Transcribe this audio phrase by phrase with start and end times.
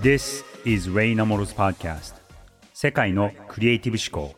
[0.00, 2.14] This is Ray Namoro's podcast.
[2.72, 4.34] 世界のクリエイティブ思考。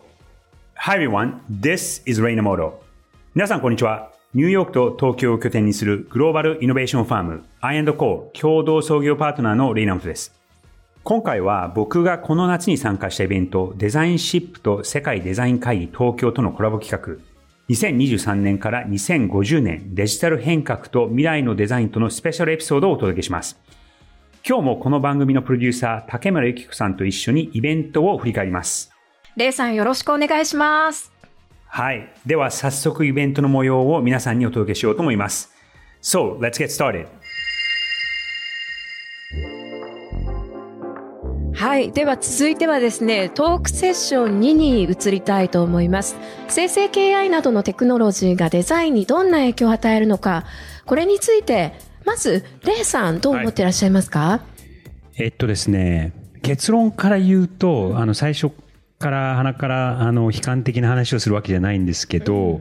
[0.75, 2.75] Hi everyone, this is Ray Namoro.
[3.35, 4.11] 皆さんこんにちは。
[4.35, 10.35] ニューヨークと東京を拠点にするグローバルイノベーションファーム I&Co 共同創業パートナーのレイナムトです。
[11.05, 17.23] 今回は僕がこの夏に参加したイベントデザインシップと世界デザイン会議東京とのコラボ企画。
[17.69, 23.59] 2023年から2050年デジタル変革と未来のデザインとのスペシャルエピソードをお届けします。
[24.47, 28.93] 今日もこの番組のプロデューサー、竹村ゆき子さんと一緒にイベントを振り返ります。
[29.37, 31.11] レイさんよろしくお願いします。
[31.67, 32.13] はい。
[32.27, 35.51] では早速イベントの模様を皆さんにお届けしようと思います。
[36.03, 37.07] So, let's get started.
[41.55, 41.91] はい。
[41.93, 46.19] では続いてはですね、トークセッション2に移りたいと思います。
[46.49, 50.45] 生成 AI などのテクノロジーがデザインにどんな影響を与えるのか、
[50.85, 54.37] これについて、まず、レイさん、どう思ってらっしゃいますか、は
[55.17, 58.51] い、えっとですね、結論から言うと、あの、最初
[58.99, 62.61] から鼻から、あの、悲観的な話をするわけじゃないんですけど、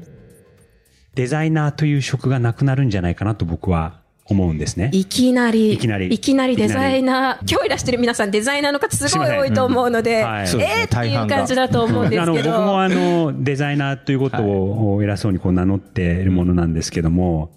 [1.15, 4.89] デザイナーという職がなくなるんじゃないかなと僕は思うんですね。
[4.93, 12.51] いきなり、いきなり、いきなりデザイナー、今日いらしてる皆さんデザイナーの方すごい多いと思うので、うんはい、えー、っていう感じだと思うんですけど。
[12.51, 17.51] 僕もあの、デザイナーということを偉そうにこう名乗っているものなんですけども、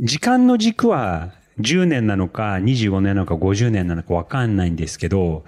[0.00, 5.44] 時間の軸は10年なのか25年なのか50年なのかわかんないんですけど、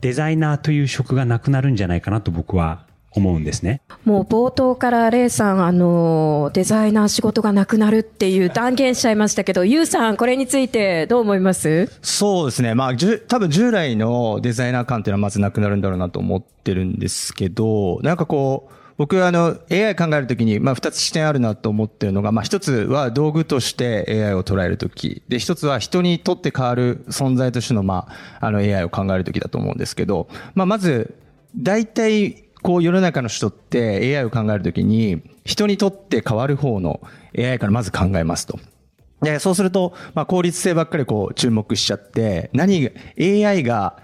[0.00, 3.82] デザイナーという職がなくなるんじゃないかなと僕は思うんですね。
[4.06, 11.90] もう冒頭からレイさん、あの、デザイナー仕事がなくなるっていう断言しちゃいましたけど、ユウさん、これについてどう思います？
[12.00, 12.74] そうですね。
[12.74, 28.08] まあ、じゅ、多分従来のデザイナー感っていうのはまずなくなるんだろうなと思ってるんですけど、なんかこう、僕はあの AI 考えるときにまあ二つ視点あるなと思ってるのがまあ一つは道具として AI を捉えるときで一つは人にとって変わる存在としてのま
[28.40, 31.14] ああの AI を考えるときだと思うんですけどまあまず
[31.56, 37.00] 大体こう世の中の人って AI を考えるときに人にとって変わる方の
[37.38, 38.58] AI からまず考えますと。
[39.22, 44.02] で、そうすると、まあ効率性ばっかりこう注目しちゃって、何が、AI が、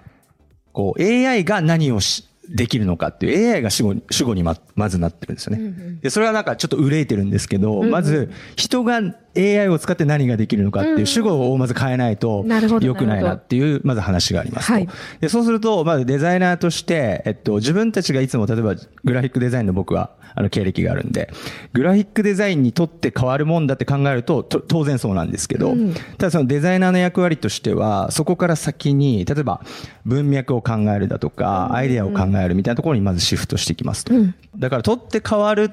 [0.72, 5.98] こう AI が何をし、できるのかっていう AI が主語主語にままずなってるんですよね。
[6.02, 9.00] で、それはなんかちょっと憂いてるんですけど、まず人が
[9.36, 12.44] AI を使って何ができるのかっていう主語をまず変えないと
[12.80, 14.92] 良くないなっていうまず話がありますと。
[15.20, 21.30] で、そうすると、まずデザイナーとして、えっと、自分たちがいつも例えばグラフィックデザインの僕はあの経歴があるんで、
[21.72, 25.74] グラフィックデザインにとって変わるもんだって考えると当然そうなんですけど、
[26.18, 29.62] ただそのデザイナーの役割としては、そこから先に、例えば
[30.04, 34.14] 文脈を考えるだとか、アイデアを考えるみたいなところにまずシフトしていきますと。
[34.56, 35.70] だから取って変わる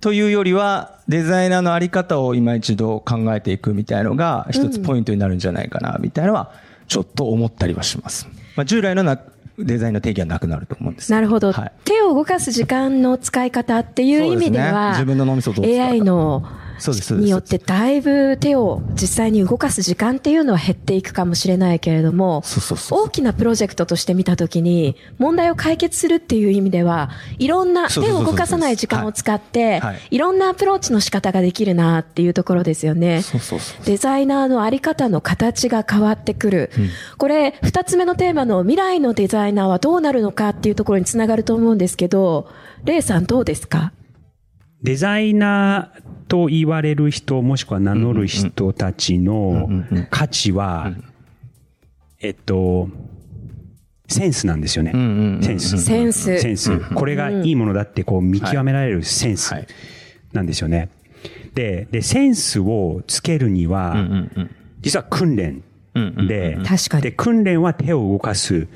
[0.00, 6.52] というよりは、デザイナーのあり方を今一度考えていくみたいのが一つポイントになるんじゃないかな、みたいなのは、
[6.88, 8.28] ちょっと思ったりはします。
[8.56, 9.20] まあ、従来のな
[9.58, 11.10] デザインの定義はなくなると思うんです。
[11.10, 16.46] なるほど、はい、手を動かす時間の使い方っていう意味では、ね、自分の脳みそ AI の
[17.14, 22.42] によってだいぶ手を実際に動かす時間っていうのは減っていくかもしれないけれども、
[22.90, 30.18] 大きなプロジェクトとして見たときに、問題を解決するっていう意味では、いろんな手を動かさない時間を使って、い。
[30.18, 33.22] ろんなアプローチの仕方ができるなっていうところですよね。
[33.84, 36.70] デザイナーのあり方の形が変わってくる。
[36.76, 42.48] うん、これ、二つ目のテーマの未来のデザイナーはどうなるのかっていうところにつながると思うんですけど、
[42.84, 43.92] レイさんどうですか？
[44.86, 49.68] デザイナーと言われる人、もしくは名乗る人たちの
[50.10, 50.92] 価値は、
[52.20, 52.88] えっと、
[54.06, 54.92] センスなんですよね。
[55.42, 55.82] センス。
[55.82, 56.38] センス。
[56.38, 56.78] センス。
[56.94, 59.56] これがいいものだってこう見極められるセンス
[60.32, 60.88] なんですよね。
[61.54, 63.96] で、で、センスをつけるには、
[64.82, 65.64] 実は訓練
[66.28, 67.02] で、確かに。
[67.02, 68.68] で、訓練は手を動かす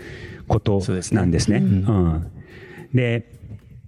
[0.48, 0.82] こと
[1.12, 1.58] なんですね。
[1.58, 2.26] うん。
[2.92, 3.38] で、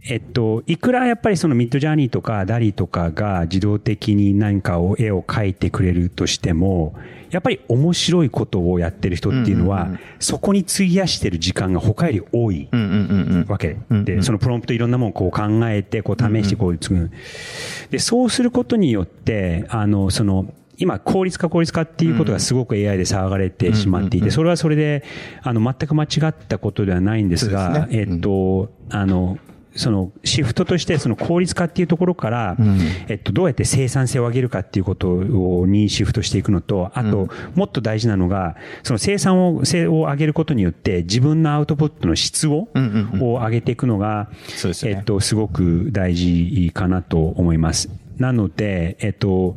[0.05, 6.95] えっと、いくらやっぱりそのミッドジャーニーとかダリとかが自動的に何かを絵を描いてくれるとしても、
[7.31, 9.89] やっぱり面白いことをやってる人っていうのは、
[10.19, 12.69] そこに費やしてる時間が他より多い
[13.47, 13.77] わけ。
[13.91, 17.11] で、そのプロンプトいろんなものをこう考えて、こう試してこう作る。
[17.91, 25.05] で、そうすることによって、あの、その、今、効率化効率化っていうことがすごく AI で騒がれてしまっていて、それはそれで、
[25.43, 29.39] あの、全く間違ったことではないんですが、えっと、あの、
[29.75, 32.79] そのシフトとしてその効率化っていうところから、うん、
[33.09, 35.25] えっと、どうやって生産性を上げるかっていうこと
[35.67, 42.69] にシフトしていくのと、あと、もっと大事なのが、その生産を、性を上げることによって自分のアウトプットの質を、
[43.21, 44.31] を上げていくのが、
[44.85, 47.89] えっと、すごく大事かなと思います。
[48.19, 49.57] なので、えっと、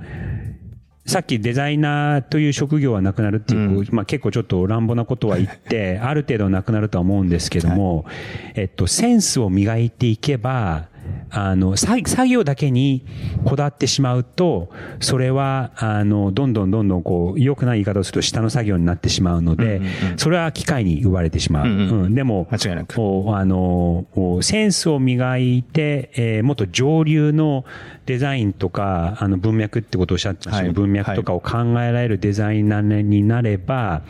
[1.06, 8.14] さっきデザイナーという職業はなくなるっていう、うん、まあ結構ちょっと乱暴なことは言って、 ある程度なくなるとは思うんですけども、はい、
[8.56, 10.88] えっと、センスを磨いていけば、
[11.30, 13.06] あの、作業だけに
[13.44, 14.70] こだわってしまうと、
[15.00, 19.82] それは、あの、どんどんどんどんこう、良くない言い方をすると下の作業になってしまうので、
[20.18, 21.68] それは機械に奪われてしまう。
[21.68, 22.96] うん、でも、間違いなく。
[22.96, 24.06] あの、
[24.42, 27.66] センスを磨いて、えー、もっと上流の
[28.06, 34.04] デザインとか、あの、文脈ってことをおっしゃってましたけど、文脈とかを考えられるデザイナーになれば、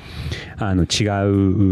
[0.57, 1.06] あの、違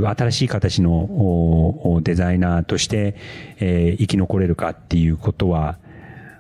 [0.02, 3.16] う、新しい形のデザイナーとして、
[3.60, 5.78] えー、生き残れるかっていうことは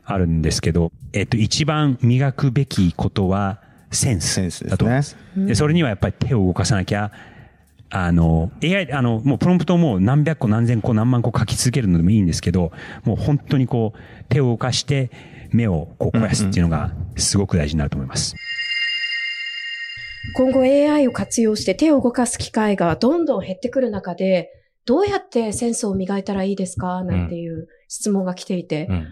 [0.06, 3.62] あるんですけど、えっと、一番磨くべきことは、
[3.92, 5.18] センスだと思います。
[5.36, 7.12] で、ね、それにはやっぱり手を動かさなきゃ、
[7.92, 12.72] あの、AI、あの、もうプロンプトをもう何百個何千個何万個書き続けるのでもいいんですけど、
[13.04, 14.00] もう本当にこう、
[14.30, 15.12] 手を動かして、
[15.51, 18.36] 目をこう肥やすっていうのがすごく大事になると思います。
[20.36, 24.50] 今後 AI を活用して手を動かす機会がどんどん減ってくる中で、
[24.86, 27.04] どうやってセンスを磨いたらいいですか？
[27.04, 29.07] なんていう質問が来ていて、うんうん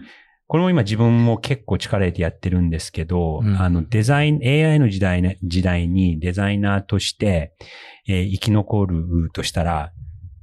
[0.48, 7.54] これも今自分も結構力入れてやってるんですけど、うん、あのデザイン、AI の時代、ね、時代にデザイナーとして、
[8.06, 9.94] えー、生き残るとしたら、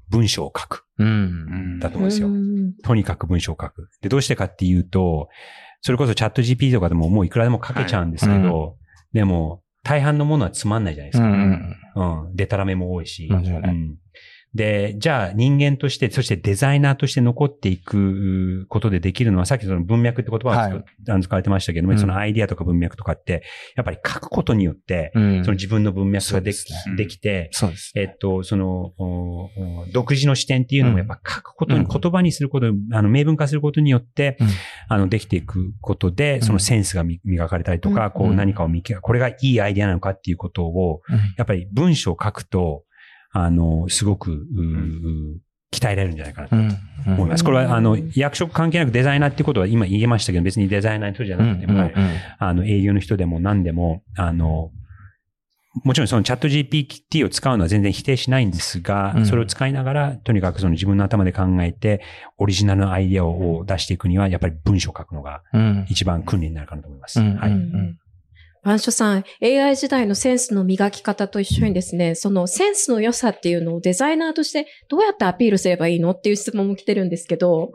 [0.10, 0.86] 文章を書く。
[0.98, 2.30] うん、だと思うんですよ。
[2.84, 3.90] とにかく文章を書く。
[4.02, 5.30] で、どうしてかっていうと、
[5.82, 8.76] それこそチャット GP とかでももういくらでも書けちゃうんですけど、はいうん、
[9.14, 11.28] でも、大半のものはつまんないじゃないですか。
[11.28, 11.78] うん、
[12.26, 12.36] うん。
[12.36, 13.28] でたらめも多いし。
[13.32, 13.98] うん、
[14.56, 23.44] で、じゃあ人間として、そしてデザイナーとして残っていくことでできるのは、さっきその文脈って言葉を、はい、使われてましたけども、うん、そのアイディアとか文脈とかって、
[23.76, 27.52] やっぱり書くことによって、うん、その自分の文脈ができね、できて、
[27.96, 28.94] えっと、その、
[29.94, 34.38] 独自の視点っていうのもやっぱ書くことに、言葉にすること、あの、明文化することによって、
[34.88, 41.02] あの、できていくことで、そのセンスが磨かれたりとか、こう何かを見極これがいいアイディアなのかっていうことを、
[41.38, 42.84] やっぱり文章を書くと、
[43.32, 44.46] あの、すごく、
[45.72, 47.44] 鍛えられるんじゃないかなと思います。
[47.44, 51.92] これは、あの、役職関係なくデザイナーっていうことは今言えましたけど、別にデザイナーの人じゃなくても、
[52.40, 54.72] あの、営業の人でも何でも、あの、
[55.84, 62.02] もちろんそのチャット GPT を使うのは全然否定しないんですが、それを使いながら、とにかくその自分の頭で考えて、
[62.40, 65.44] オリジナルのアイディアを出していくには、やっぱり文章を書くのが
[65.88, 67.20] 一番訓練になるかなと思います。
[67.20, 67.52] はい。
[68.64, 77.72] 番所さん、AI 時代のセンスの磨き方と一緒にですね、そのセンスの良さっていうのをデザイナーとしてどうやってアピールすればいいのっていう質問も来てるんですけど、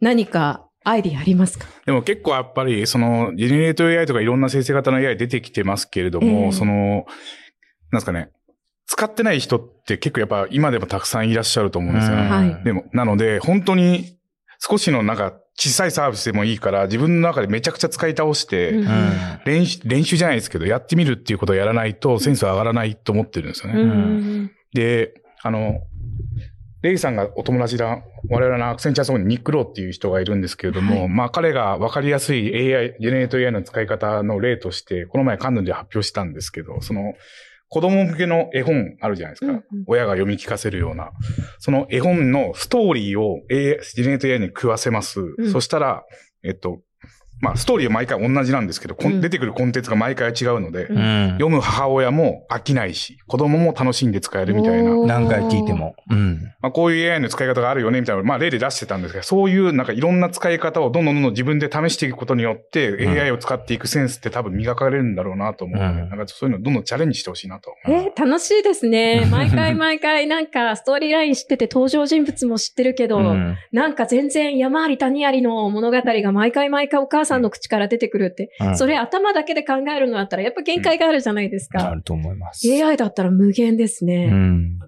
[0.00, 1.66] 何かアイディアありますか？
[1.86, 7.06] でも結構やっぱり、その、ジェネレート AI とかいろんな生成型の AI 出てきてますけれども、えー、その、
[7.90, 8.30] なんですかね、
[8.86, 12.22] 使ってない人って結構やっぱ今でもたくさんいらっしゃると思うんですよね。
[12.28, 14.18] はい、でも、なので、本当に
[14.58, 18.88] 少しのなんか小さいサービスでもいいから、自分の中でめちゃくちゃ使い倒して、うん、
[19.44, 23.80] 練習、練習じゃないですけど、やってみるっていうことをやらないと、センスは上がらないと思ってるんですよね。
[23.80, 25.80] うん、で、あの、
[26.82, 37.14] レイさんがお友達だ、我々のアクセンチャーソンにニック・ローっていう人がいるんですけれども、はい、まあ彼が分かりやすい AI、ジェネレート AI の使い方の例として、この前カンヌで発表したんですけど、その、
[37.72, 39.46] 子供向けの絵本あるじゃないですか。
[39.46, 41.10] うんうん、親が読み聞かせるような。
[41.58, 45.20] その絵本のストーリーを AI、ジェネレート AI に食わせます。
[45.38, 46.04] うん、そしたら、
[46.44, 46.82] えっと、
[47.42, 54.94] まあ、ストーリーは毎回同じなんですけど、うん、出てくるコンテンツが毎回違うので、うん、読む母親も飽きないし、子供も楽しんで使えるみたいな。
[55.06, 55.96] 何回聞いても。
[56.08, 56.52] うん。
[56.60, 67.74] まあ、こういう AI の使い方があるよね、みたいな、まあ、例で出してたんですけど、そういうなんかいろんな使い方をどんどんどんどん自分で試していくことによって、AI を使っていくセンスって多分磨かれるんだろうなと思うので、うん、なんかそういうのどんどんチャレンジしてほしいなと。
[67.86, 69.26] えー、楽しいですね。
[69.30, 81.82] 毎回毎回なんかストーリーライン知ってて登場人物も知ってるけど、うん、なんか全然山あり谷ありの物語が毎回毎回お母さんの口から出てくるって、うん、それ頭だけで考えるのだったらやっぱ限界があるじゃないですか。
[81.82, 82.66] うん、あると思います。
[82.70, 84.28] AI だったら無限ですね。
[84.30, 84.78] うん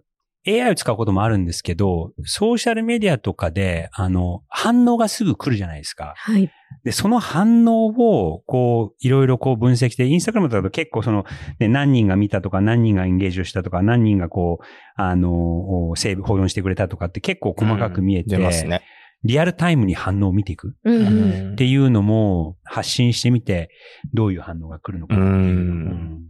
[0.46, 6.12] AI を使うこともあるんですけど、ソーシャルメディアとかで、あの、反応がすぐ来るじゃないですか。
[6.16, 6.50] はい。
[6.84, 11.24] で、その反応を、こう、いろいろこう分析して、インスタグラムだと結構その、
[11.60, 14.64] ね、何人が見たとか、何人がエンゲージをしたとか、何人がこう、
[14.96, 18.82] あの、セーブ、保存してくれたとかって結構細かく見えて、うん、出ますね。
[19.24, 20.76] リアルタイムに反応を見ていく。
[20.86, 23.70] っていうのも発信してみて、
[24.12, 25.30] どういう反応が来るのかっていう。
[25.30, 26.20] うん。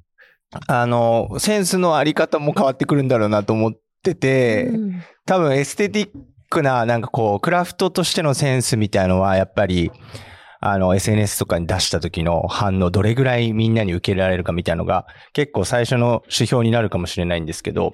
[0.68, 3.72] あの、センスのあり方も変わってくるんだろうなと思っ
[4.02, 4.70] てて、
[5.26, 6.10] 多分エステティッ
[6.50, 9.90] クな、なんかこう、クラフトとしてのセンスみたいのは、やっぱり、
[10.60, 17.92] あの、SNS とかに出した時の反応、どれぐらいみんなに受けられるかみたいなのが、結構最初の指標になるかもしれないんですけど、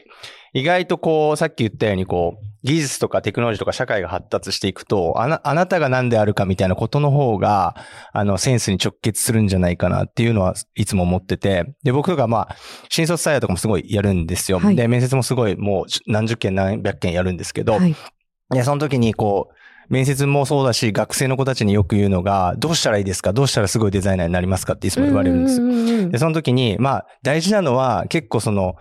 [0.53, 7.75] 意外とこう、さっき言ったようにこう、技術とかテクノロジーとか社会が発達していくと、あな、あなたが何であるかみたいなことの方が、
[8.13, 12.57] あの、センスに直結するんじゃないかなっていうのはいつも思ってて、で、僕がまあ、
[12.89, 14.59] 新卒採用とかもすごいやるんですよ。
[14.59, 17.97] はい、で、面接もすごいもう何十件何百件やるんですけど、はい、
[18.51, 19.55] で、その時にこう、
[19.93, 23.33] 面接もそうだし、学生の子たちによく言うのが、どうしたらいいですか？
[23.33, 24.75] どうしたらすごいデザイナーになりますか？
[24.75, 26.11] っていつも言われるんですよ。
[26.11, 28.77] で、その時に、まあ、大事なのは、結構その、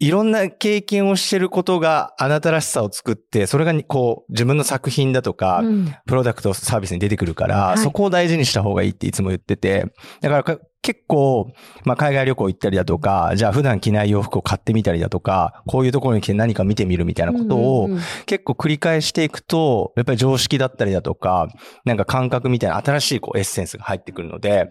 [0.00, 5.62] いろんな経験をしてることがあなたらしさを作って、それがこう自分の作品だとか、
[6.06, 9.84] プロダクトサービスに出てくるから、そこを大事にした方がいいっていつも言ってて、
[10.22, 11.52] だから結構、
[11.84, 17.90] まあ海外旅行行ったりだとか、じゃあ普段着ない洋服を買ってみたりだとか、こういうところに来て何か見てみるみたいなことを
[18.24, 21.48] 結構繰り返していくと、やっぱり常識だったりだとか、
[21.84, 24.70] なんか感覚みたいな新しいこうエッセンスが入ってくるので、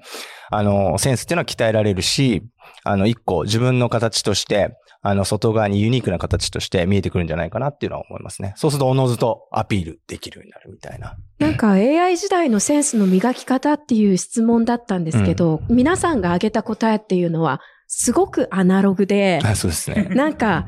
[0.52, 2.44] あの、センスっていうのは鍛えられるし、
[2.84, 8.54] あの、一個自分の形として、あの、外側にユニークな形として見えてくるんじゃないかなっていうのは思いますね。
[8.58, 11.16] そうすると、おのずとアピールできるようになるみたいな。
[11.40, 20.10] なんか AI 時代のセンスの磨き方っていう質問だったんですけど、うん、皆さんが挙げた答えっていうのは、すごくアナログで、あそうですね。
[20.12, 20.68] なんか、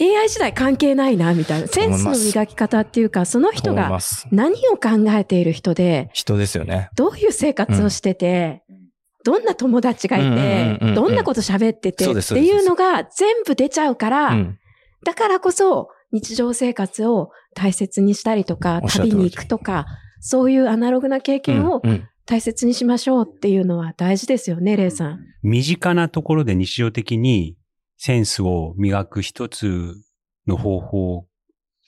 [0.00, 1.66] AI 時代関係ないな、みたいな。
[1.66, 3.98] センスの磨き方っていうか、その人が
[4.30, 6.88] 何を考えている人で、人ですよね。
[6.94, 8.79] どういう生活をしてて、うん
[9.24, 10.20] どんな友達がい
[10.78, 14.46] て、どんなこと喋っててっていうのが全部出ちゃうから、
[15.04, 19.86] だからこそ日常生活を大切にしたりとか、旅に行くとか、
[20.20, 21.82] そういうアナログな経験を
[22.26, 25.20] 大切にしましょうっていうのは大事ですよね、レイさん。
[25.42, 27.56] 身近なところで日常的に
[27.96, 29.94] センスを磨く一つ
[30.46, 31.26] の方法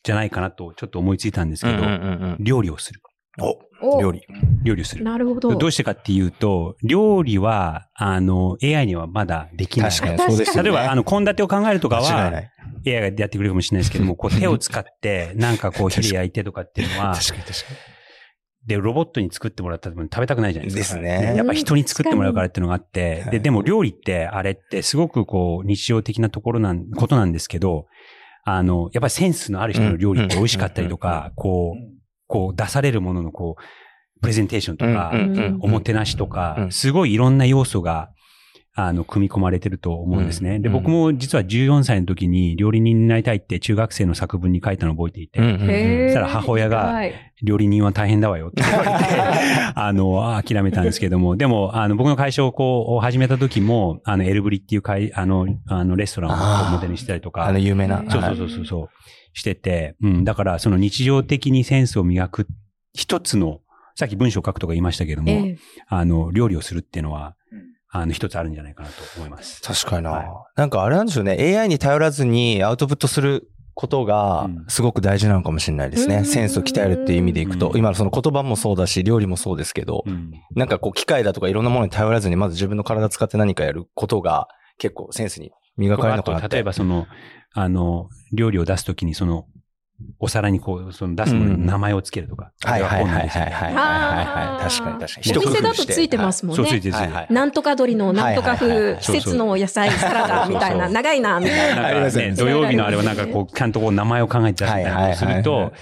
[0.03, 1.83] じゃないかなとちょっと思いついたんですけど、
[2.41, 3.01] 料理をする。
[3.41, 3.59] お
[4.01, 4.23] 料理。
[4.63, 5.05] 料理する。
[5.05, 5.55] なるほど。
[5.57, 9.91] どうしてかっていうと、料理は、あの、AI にはまだできない。
[9.91, 10.63] 確かにそうですね。
[10.63, 12.33] 例えば、あの、献立を考えるとかは、
[12.87, 17.93] AI がやってくれるかもしれないですけども、こう手を使って、なんかこう 火で焼いてとかっていうのは、確かに確かに。
[18.67, 21.01] で、ロボットに作ってもらったら食べたくないじゃないですか。
[21.01, 21.35] ですね。
[21.37, 27.87] やっぱ人に作ってもらうからっていうのがあって、で、でも料理ってあれってすごくこう日常的なところなん、ことなんですけど、
[28.45, 31.92] あの、やっぱりセンスのある人の料理って美味しかったりとか、こう、
[32.33, 35.13] こう出されるもののこう、プレゼンテーションとか、
[35.61, 38.09] おもてなしとか、すごいいろんな要素が、
[38.75, 40.59] あの、組み込まれてると思うんですね。
[40.59, 47.03] で、僕も実は14歳の時に料理人になりたいって中学生の作文に書いたのを覚えていて、そしたら母親が、
[47.43, 48.95] 料理人は大変だわよって言われて、
[49.75, 57.45] あの、諦めたんですけども、 でも、あの、僕の会社をこう、始めた時も、あの、エルブリっていう会、あの、あの、レストランをモデルにしたりとか。
[57.45, 58.05] あの、有名な。
[58.09, 58.89] そうそうそうそう。
[59.33, 62.47] してて、うん、だからその日常的にセンスを磨く
[62.95, 63.61] 一つの、
[63.95, 65.59] さっき文章を書くとか言いましたけども、えー、
[65.89, 67.37] あの、料理をするっていうのは、
[67.91, 69.61] あの、一つあるんじゃないかなと思います。
[69.61, 71.37] 確かにな、はい、なんかあれなんですよね。
[71.59, 76.17] AI に頼らずにアウトプットすることが、すごく大事なのかもしれないですね。
[76.17, 84.49] うん、センスを鍛えるっていう意味でいくと、うん、今のその言葉もそうだし、料理もそうですけど、うん、なんかこう機械だとかいろんなものに頼らずに、まず自分の体使って何かやることが、
[84.79, 86.49] 結構センスに磨かれるのかなって。
[86.49, 87.07] 例えばその、
[87.55, 89.47] あの、料理を出すときにその、
[90.19, 92.53] お皿にこう、その出すものに名前をつけるとか。
[92.65, 94.71] はいはいはいはいはいはいはい。
[94.71, 95.39] 確かに確かに。
[95.39, 96.57] お店だとついてますもんね。
[96.57, 96.97] そうついてる。
[97.31, 101.87] なんとか鶏のなんとか風、季節の野菜サラダみたいな、長いな、みたいな。
[101.87, 102.33] ありますね。
[102.33, 105.73] 土曜日のあれはなんかこう、ちゃんとこう名前を考えて出したりすると、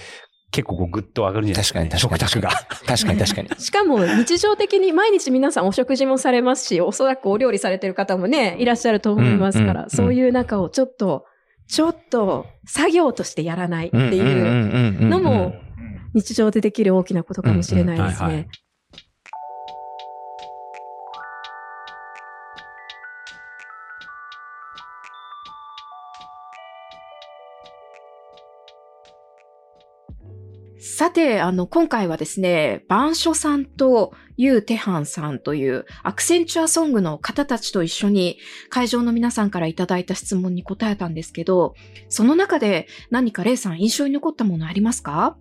[0.51, 2.49] 結構こうグッと上がるんじゃないですか、確かに食卓が。
[2.85, 3.49] 確かに確かに。
[3.57, 11.25] しかも日常的に毎日皆さんお食事もされますし、おそらくお料理されてる方もね、いらっしゃると思いますから、そういう中をちょっと、
[11.71, 15.07] ちょっと作業としてやらないっていう。
[15.07, 15.55] のも
[16.13, 18.49] 日常でできる大きなことかもしれないですね。
[30.93, 41.75] さて、あの、今回はですね、板書さんとユー・テハンさんというアクセンチュアソングの方たちと一緒に会場の皆さんからいただいた質問に答えたんですけど、
[42.09, 45.37] その中で何かレイさん印象に残ったものありますか？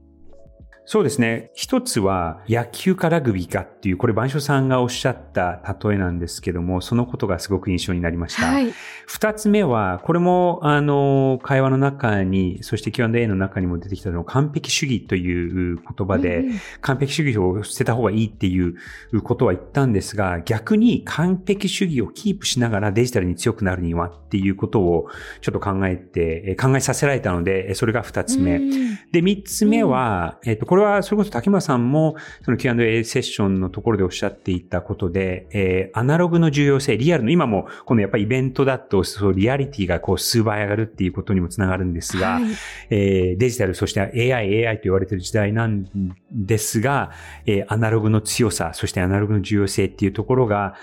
[0.84, 1.50] そうですね。
[1.54, 8.46] 一つは野球かラグビーかっていう、これ番所さんがおっしゃった例えなんですけども、そのことがすごく印象になりました。
[8.46, 8.72] はい、
[9.06, 18.75] 二つ目は、これも、あの、会話の中に、そして Q&A の中にも出てきたの完璧主義という言葉で、うん完璧主義を捨てた方がいいっていう
[19.22, 25.08] ことは言ったんですが、逆に完璧主義をキープしながらデジタルに強くなるにはっていうことを
[25.40, 28.56] ちょっと考えて、考えさせられたので、それが二つ目。
[28.56, 42.44] うん、で、三つ目は、えっと、これはそれこそ竹村さんもその Q&A セッションのところでおっしゃっていたことで、えー、アナログの重要性、リアルの、今もこのやっぱりイベントだと、そうリアリティがこう数倍上がるっていうことにもつながるんですが、はい、
[42.90, 45.86] えー、デジタル、そして AI、AI と言われている時代なん
[46.30, 47.10] ですが、
[47.46, 50.76] えー、アナログの強さ、そしてアナログの重要性っていうところが、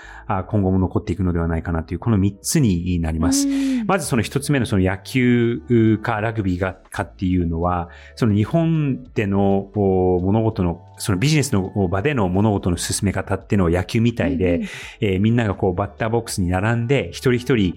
[0.48, 3.46] 今後も残っていくのではないかなという、この3つになります。
[3.86, 14.62] まずその1つ目のその野球かラグビーがかっていうのは、その日本でのこう物事のそのビジネスの場での物事の進め方っていうのを野球みたいで、うん、
[15.00, 17.74] えー、みんながこうバッターボックスに並んで一人一人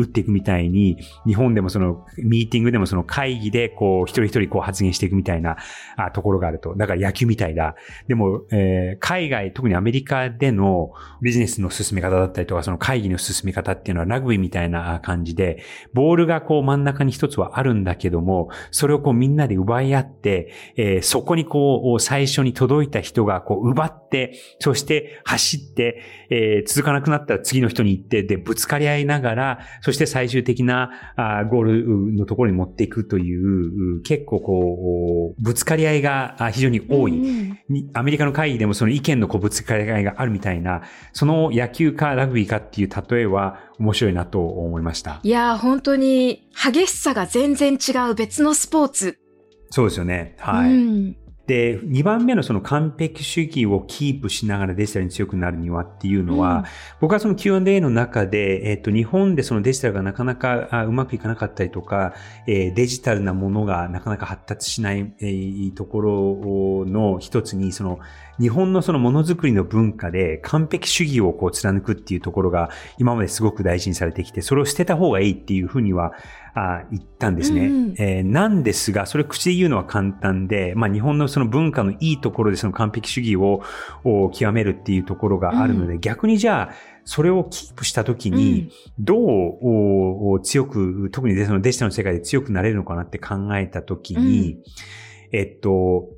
[0.00, 5.56] 打っていくみたいに、日本でもそのミーティングでもその会議でこう一人一人こう発言していくみたいな
[5.96, 6.74] あところがあると。
[6.76, 7.74] だから野球みたいだ。
[8.06, 15.62] でも、えー、海外、特にアメリカでのビジネスの進め方だったりとか、その会議の進め方っていうのはラグビーみたいな感じで、
[15.92, 37.20] ボールがこう真ん中に一つはあるんだけども、それをこうみんなで奪い合って、えー、そこにこう最初に届いた人がこう奪って、そして走って、えー、続かなくなったら次の人に行って、で、ぶつかり合いながら、そして最終的なあゴールのところに持っていくという、結構こう、ぶつかり合いが非常に多い。
[37.94, 45.20] アメリカの会議でもその意見のこうぶつかり合いがあるみたいな、その野球かラグビーかっていう例えは面白いなと思いました。
[45.22, 49.18] いや本当に激しさが全然違う別のスポーツ。
[49.70, 50.34] そうですよね。
[50.38, 50.72] はい。
[50.72, 51.16] うん
[51.48, 56.64] で、2番目のその完璧主義をキープしながらデジタルに強くなるにはっていうのは、うん、
[57.00, 62.12] 僕はその Q&A の中で、えっ、と、日本でそのデジタルがなかなかうまくいかなかったりとか、
[62.46, 67.98] えー、デジタルなものがなかなか発達しない、えー、ところの一つに、その、
[68.40, 76.12] 日本のそのものづくりの文化で完璧主義をこう貫くっていうところが今まですごく大事にされてきて、それを捨てた方がいいっていうふうには
[76.54, 83.62] あ言ったんですね、うん、えー、なんですが、それ口で言うのは簡単で、まあ日本のその文化のいいところでその完璧主義を
[84.32, 89.16] 極めるっていうところがあるので、うん、逆にじゃあ、それをキープしたときに、ど
[90.34, 94.62] う強く、特にそのデジタルの世界で強くなれるのかなって考えたときに、うん、
[95.32, 96.10] えっと、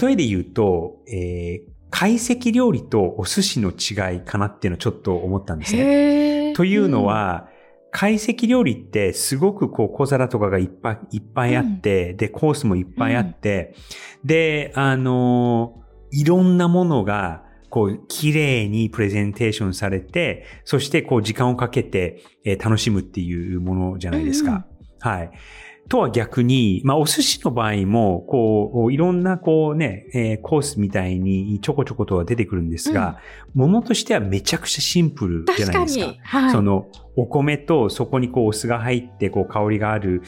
[0.00, 6.52] 例えで言うと、えー、懐石料理とお寿司の違いかなっていうのをちょっと思ったんですね。
[6.54, 7.48] というのは、
[7.90, 13.74] 懐石料理ってすごくこう小皿とかがいっぱいいっぱいあって、うん、で、コースもいっぱいあって、
[14.22, 24.50] うん、で、あの、いろんなものがこう、綺麗にプレゼンテーションされて、そしてこう、時間をかけて、えー、楽しむっていうものじゃないですか。
[24.50, 24.64] うんうん、
[24.98, 25.30] はい。
[25.88, 33.18] とは逆に、まあ、お寿司の場合も、こう、いろんな、こうね、えー、コースみたいにちょこちょことは出てくるんですが、
[33.54, 36.06] うん、ものとしてはめちゃくちゃシンプルじゃないですか。
[36.06, 40.22] かはい、その、お米と、そこにこう、お酢が入って、こう、香りがある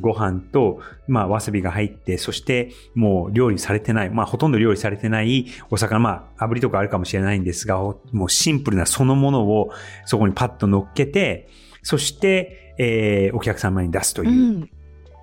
[0.00, 9.70] ご飯と、まあ、わさびが入って、そして、もう、料理されてない、まあ、ほとんど料理されてないお魚、まあ、炙りとかあるかもしれないんですが、もうシンプルなそのものを、
[10.06, 11.48] そこにパッと乗っけて、
[11.82, 14.30] そして、えー、お客様に出すという。
[14.30, 14.70] うん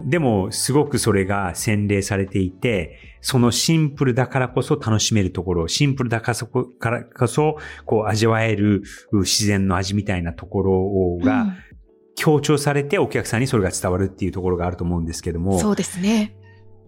[0.01, 6.33] でも、すごくそれが洗練されていて、そのシンプルだからこそ楽しめるところ、シンプルだか
[6.89, 11.55] らこそ、こう味わえる自然の味みたいなところが、
[12.15, 15.59] 強調されてお客さんにそれが伝わるっていうところがあると思うんですけども。
[15.59, 16.35] そうですね。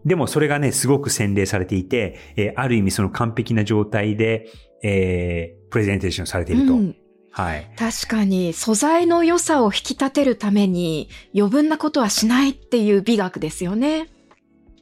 [0.05, 4.47] でもそれがね、すごく洗練されていて、えー、ある意味その完璧な状態で、
[4.83, 6.73] えー、プレゼンテーションされていると。
[6.73, 6.95] うん
[7.31, 7.69] はい。
[7.77, 14.09] 確かに、素材の良さを引き立てるために余分なことはしないっていう美学ですよね。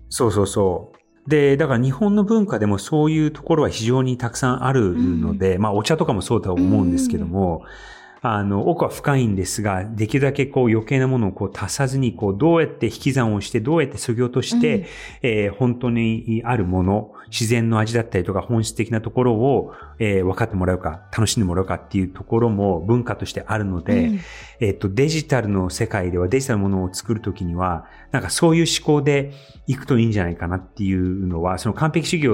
[0.10, 1.30] そうそうそう。
[1.30, 14.86] で、だから日本の文化でもそういうところは非常にたくさんあるので、うん、まあお茶とかもそうだと思うんですけども、うんあの、奥は深いんですが、できるだけこう余計なものをこう足さずに、こうどうやって引き算をして、どうやって削ぎ落として、うん、
[15.22, 24.20] えー、本当にあるもの、自然の味だったりとか本質的なところを、えー、分かってもらうか、楽しんでもらうかっていうところも文化としてあるので、うん、
[24.60, 29.32] えっ、と、デジタルの世界ではデジタルのものを作るときには、なんかそういう思考で
[29.68, 32.28] いくといいんじゃないかなっていうのは、その完璧主義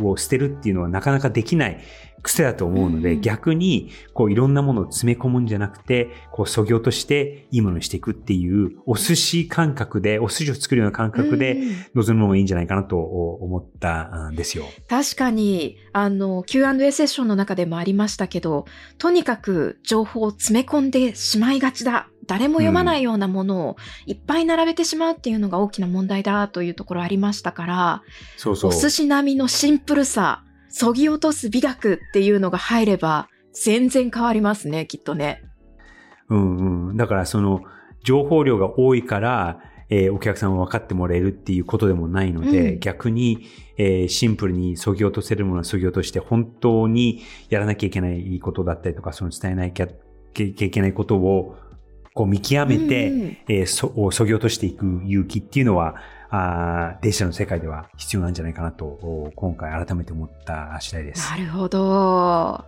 [0.00, 1.80] を捨てるっていうのはなかなかできない
[2.22, 11.56] 癖だと思うので、うん、逆に、こういろんなものを詰め込むんじゃなくて、こう、そぎ落としていいものにしていくっていう、お寿司感覚で、お寿司を作るような感覚で
[11.94, 14.64] 臨むのもいいんじゃないかなと思ったんですよ。
[14.88, 18.66] 確かに、あの、Q&A セッションの中でもありましたけど、
[18.98, 22.08] とにかく情報を詰め込んでしまいがちだ。
[22.26, 28.02] 誰も読まないようなものをいっぱい並べてしまうっていうのが大きな問題だというところありましたから、
[28.36, 28.70] そうそう。
[28.70, 35.44] お寿司並みのシンプルさ、そぎ落とす美学っていうのが入れば、全然変わりますね、きっとね。
[36.30, 36.96] うんうん。
[36.96, 37.62] だからその、
[38.02, 49.88] 情報量が多いから、えー、お客さんを分かってもらえるっていうことでもないので、うん、逆に、えー、シンプルに削ぎ落とせるものは削ぎ落として、本当にやらなきゃいけないことだったりとか、その伝えなきゃ
[50.38, 51.56] いけないことを、
[52.14, 55.96] こう見極めて、うん、えー、そ、削ぎ落としていく勇気っていうのは、
[56.34, 61.30] あデジタルの世界では必要なんじゃないかなと、今回改めて思った次第です。
[61.30, 62.64] なるほど。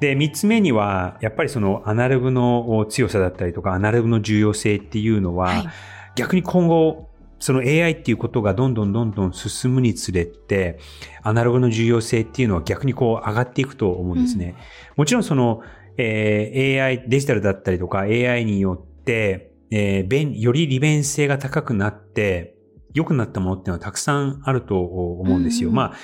[0.00, 5.66] で、三つ目には、やっぱりそのアナログの強さだったりとか、アナログの重要性っていうのは、はい、
[6.14, 7.08] 逆に今後、
[7.40, 10.78] その AI っていうことがどんどんどんどん進むにつれて、
[11.22, 14.46] アナログの重要性っていうのは逆にこう上がっていくと思うんですね。
[14.46, 14.54] うん、
[14.98, 15.62] もちろんその、
[15.96, 22.57] えー、AI、デジタルだったりとか AI によって、えー、便、より利便性が高くなって、
[22.94, 25.70] 良くなったものっていうのはたくさんあると思うんですよ。
[25.70, 25.96] うん、まあ、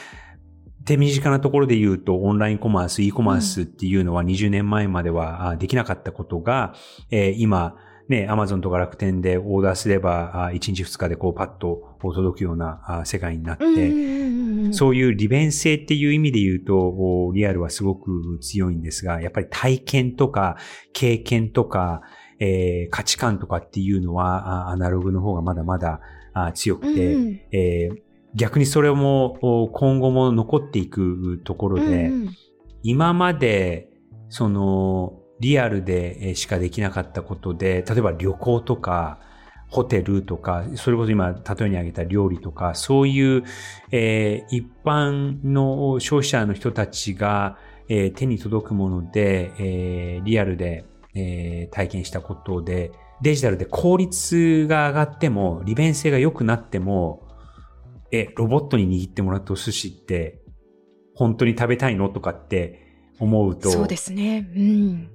[0.85, 6.75] 手短なところで言うと、オンラインコマース、e コマースっていうのは20年前まではできなかったことが、
[7.11, 7.77] えー、今、
[8.09, 20.59] ね、アマゾンとか楽天でオーダーすれば、1日2日でこうパッと届くような世界になって、そういう利便性っていう意味で言うと、リアルはすごく強いんですが、やっぱり体験とか
[20.93, 22.03] 経験とか、
[22.41, 26.01] えー、価値観とかっていうのは、アナログの方がまだまだ
[26.55, 27.97] 強くて、うんえー、
[28.35, 29.39] 逆にそれも
[29.73, 32.31] 今後も残っていくところで、うん
[32.85, 33.89] 今まで、
[34.29, 39.19] その、リアルでしかできなかったことで、例えば旅行とか、
[39.69, 43.43] ホテルとか、それこそ今、例えに挙げた料理とか、そういう、
[43.91, 47.57] えー、一般の消費者の人たちが、
[47.89, 52.93] えー、手に届くもので、えー、リアルで、えー、体験したことで、
[53.25, 57.27] デジタルで効率が上がっても、利便性が良くなっても、
[58.13, 60.43] え、ロボットに握ってもらったお寿司って、
[61.15, 62.87] 本当に食べたいのとかって
[63.19, 63.71] 思うと。
[63.71, 64.47] そうですね。
[64.55, 65.11] うん。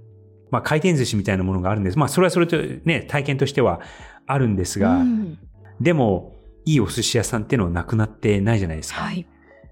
[0.49, 1.99] まあ回転寿司みたいなものがあるんです。
[1.99, 3.79] まあそれはそれとね、体験としては
[4.25, 5.37] あるんですが、うん、
[5.79, 6.33] でも、
[6.65, 9.01] いいお寿司屋さんっていうのはなくなってないじゃないですか。
[9.01, 9.27] はい。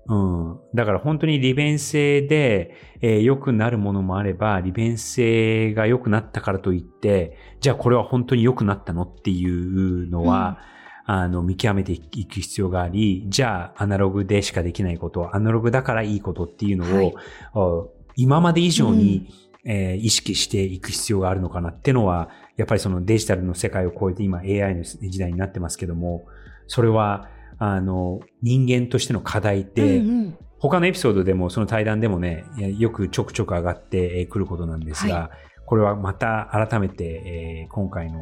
[0.10, 0.60] うん。
[0.74, 10.60] だから本当に利便性で、えー、良くなるものもあれば、利便性が良くなったからといって、じゃあこれは本当に良くなったのっていうのは、
[11.08, 17.14] うん、あの、見極めていく必要があり、じゃあアナログでしかできないこと、アナログだからいいことっていうのを、
[17.54, 19.30] はい、今まで以上に、
[19.66, 26.26] うん、えー、意識していく必要があるのかなってのは、やっぱりそのデジタルの世界を超えて今 AI の時代になってますけども、
[26.68, 32.46] それはあの、人間としての課題って、うんうん、他のエピソードでもその対談でもね、
[32.78, 35.30] よくちょくちょく上がってくることなんですが、はい、
[35.66, 38.20] これはまた改めて、えー、今回の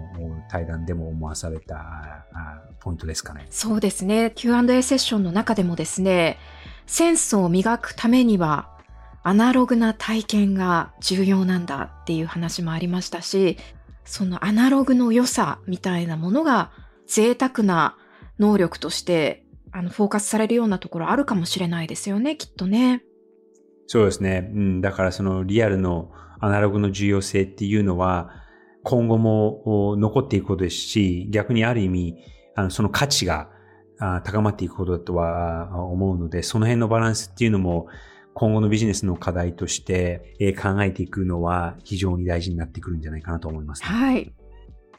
[0.50, 2.26] 対談でも思わされた
[2.80, 3.46] ポイントですかね。
[3.50, 4.32] そうですね。
[4.36, 6.38] Q&A セッションの中でもですね、
[6.88, 8.70] センスを磨くためには、
[9.24, 13.58] アナログな体験が重要なんだっていう話もありましたし、
[14.06, 16.72] そのアナログの良さみたいなものが
[17.08, 17.98] 贅沢な
[18.40, 23.04] 能力として、あの、フォーカスされるようなところあるかもしれないですよね、きっとね。
[23.88, 24.50] そうですね。
[24.54, 28.30] うん、だからそのリアルのアナログの重要性っていうのは、
[28.84, 32.18] 今後も残っていくことですし、逆にある意味、
[32.56, 33.50] あのその価値が
[34.24, 37.88] 高まっていくことだとは思うので、その辺のバランスっていうのも、
[38.34, 44.34] 今後のビジネスの課題として考えていくのは非常に大事になってくるんじゃないかなと思います、ね、はい。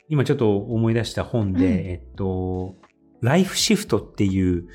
[0.09, 2.77] 今ちょっと思い出した本で、うん、えっと、
[3.21, 4.69] ライフシフトっていう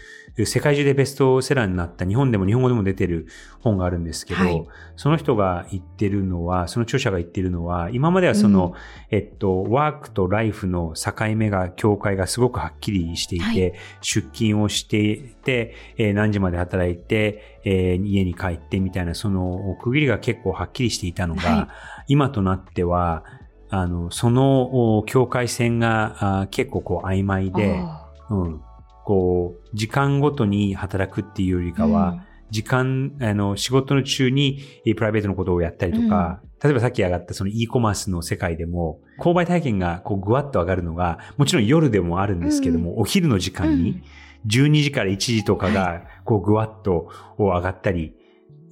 [0.45, 3.27] 世界中でベストセラーになった日本でも日本語でも出てる
[3.59, 21.67] 本があるんですけど、はい、その人が言ってるのは、その著者が言ってるのは、今まではその、うん、えっと、ワークとライフの境目が、境界がすごくはっきりしていて、はい、出勤をしていて、えー、何時まで働いて、えー、家に帰ってみたいな、その区切りが結構はっきりしていたのが、はい、
[22.07, 23.25] 今となっては、
[23.69, 27.83] あの、その境界線が結構こう曖昧で、
[28.31, 28.61] うん。
[29.03, 34.63] こう、時間ごとに働くっていうよりかは、うん、時間、あの、仕事の中に
[34.95, 44.01] プライベートのことをやったりとか、うん、例えばさっき上がったその e コマースの世界でも、購買体験がこうぐわっと上がるのが、もちろん夜でもあるんですけども、うん、お昼の時間に、
[44.47, 48.13] 12時から1時とかが、こうぐわっと上がったり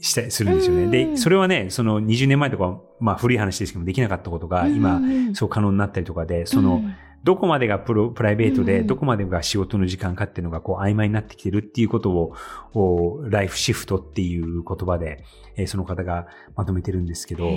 [0.02, 0.88] したりするんですよね。
[0.88, 5.02] で、それはね、その20年前とか、まあ古い話ですけどもできなかったことが、今、
[5.34, 6.82] そう可能になったりとかで、その、
[7.24, 12.34] どこまでがプロプライベートで、どこまでが仕事の時間かっていうのがこう曖昧になってきてるっていうこと
[12.74, 15.24] を、ライフシフトっていう言葉で、
[15.58, 17.52] えー、その方がまとめてるんですけど、は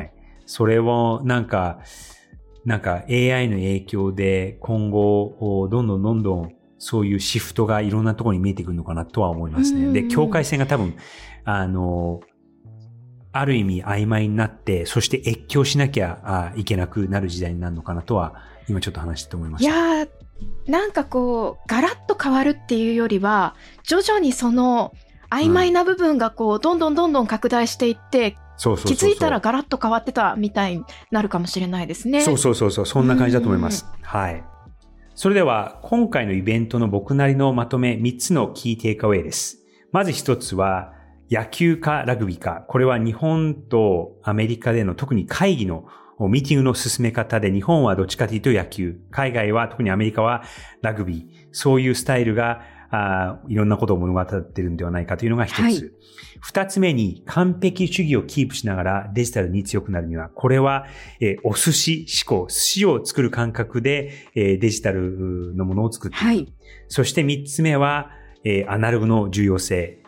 [0.00, 0.12] い。
[0.44, 1.80] それをなんか、
[2.64, 9.92] なんか AI の影響で今後、どんどんどんどんそういうシフトがいろんなところに見えてくるのかなとは思いますね。
[9.92, 10.94] で、境界線が多分、
[11.44, 12.20] あの、
[13.32, 18.36] ある意味曖昧になって、そして越境しなきゃいけなくなる時代になるのかなとは
[18.68, 19.94] 今ちょっと話して思いました。
[19.96, 20.06] いや
[20.66, 24.92] なんかこう、ガラッと変わるっていうよりは、徐々にその
[25.30, 32.20] 曖昧な部分がこう、どんどんどんどん拡大していって、気づいたらガラッと変わってたみたいになるかもしれないですね。
[32.22, 33.86] そうそうそうそう、そんな感じだと思います。
[34.02, 34.44] はい。
[35.14, 39.58] それでは、今回のイベントの僕なりのまとめ3つのキーテイクアウェイです。
[39.90, 40.92] まず1つは、
[41.30, 42.64] 野球かラグビーか。
[42.68, 45.86] これは日本とアメリカでの特に会議の
[46.20, 50.42] ミーティングの進め方で日本はどっちかというと野球、海外は特にアメリカは
[50.82, 55.60] ラグビー、そういうスタイルがあいろんなことを物語ってるんではないかというのが一つ。
[55.60, 55.90] はい、
[56.40, 60.86] 二つ目に完璧主義をキープしながらデジタルに強くなるには、これは、
[61.20, 66.24] えー、お寿司思考、寿司を作る感覚で、えー、デジタルのものを作っていく。
[66.24, 66.52] はい、
[66.88, 68.10] そして三つ目は、
[68.44, 70.02] えー、アナログの重要性。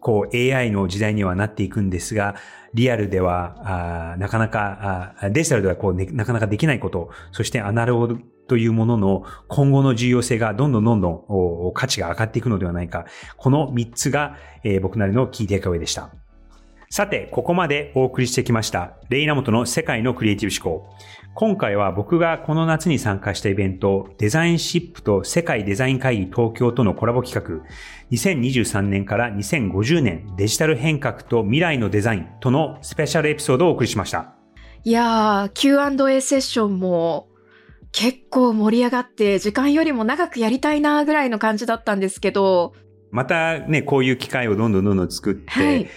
[0.00, 2.34] こう AI の時代にはなっていくんですが、
[2.74, 13.04] リアルでは、あなかなかあ、デジタルではこう、ね、なかなかできないこと、そしてアナログというものの今後の重要性がどんどんどんどん価値が上がっていくのではないか。
[13.36, 16.10] この3つが、えー、僕なりのキーテイクアウェイでした。
[16.92, 18.96] さて、ここまでお送りしてきました。
[19.10, 20.92] レイナモトの世界のクリエイティブ思考。
[21.36, 27.64] 今回は僕がこの夏に参加したイベント、デザインシップと世界デザイン会議東京とのコラボ企画、
[28.10, 34.34] 2023年から2050年デジタル変革と未来のデザインとのスペシャルエピソードをお送りしました。
[34.82, 37.28] いやー、Q&A セッションも
[37.92, 42.74] 結構盛り上がって時間よりも長くやりたいなぐらいの感じだったんですけど。
[43.12, 45.88] またね、こういう機会をどんどんどんどん作って、はい、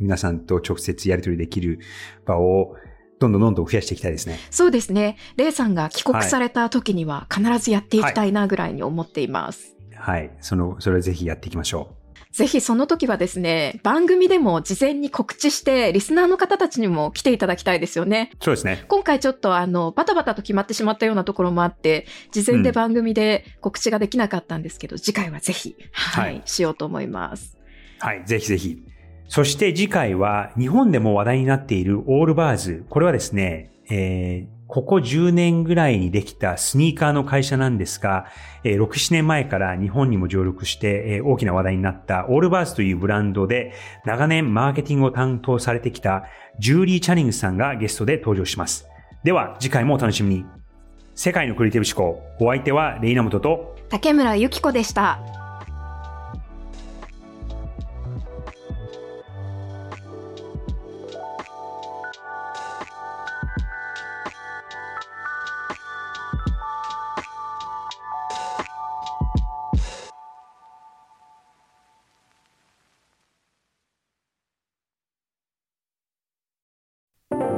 [0.00, 1.80] 皆さんと直接やり取りできる
[2.24, 2.74] 場を
[3.18, 4.38] どんどんどんどん増やしていきたいですね。
[4.50, 5.16] そうですね。
[5.36, 9.76] レイさんが帰国された時には必ずやっていきたいなぐらいに思っています。
[9.94, 10.20] はい。
[10.20, 12.06] はい、その、それをぜひやっていきましょう。
[12.36, 18.30] ぜひその時はですね、番組でも事前に告知して、リスナーの方たちにも来ていただきたいですよね。
[18.42, 18.84] そうですね。
[18.88, 27.56] 今回ちょっとあの、バタバタと決まってしまったようなところもあって、事前で番組で告知ができなかったんですけど、うん、次回はぜひ、はい、はい、しようと思います。
[28.00, 28.82] はい、ぜひぜひ。
[29.28, 32.84] そして次回は日本でも話題になっているオールバーズ。
[32.88, 38.26] これはですね、えー、ここ10年ぐらいにできたスニーカーの会社なんですが、
[38.64, 46.24] えー、6、7年前から日本にも上陸して、えー、大きな話題になったオールバーズというブランドで長年マーケティングを担当されてきた
[46.58, 48.86] ジューリー・チャニングさんがゲストで登場します。
[49.24, 50.44] では次回もお楽しみに。
[51.14, 52.22] 世界のクリエイティブ思考。
[52.38, 55.45] お相手はレイナムトと竹村ゆき子でした。